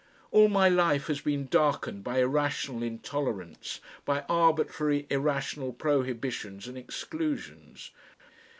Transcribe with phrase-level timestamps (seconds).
[0.31, 7.91] All my life has been darkened by irrational intolerance, by arbitrary irrational prohibitions and exclusions.